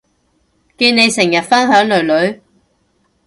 [0.77, 2.41] 見你成日分享囡囡